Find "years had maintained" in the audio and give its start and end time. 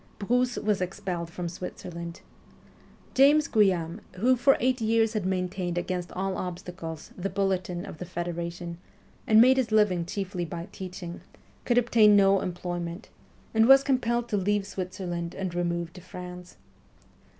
4.81-5.77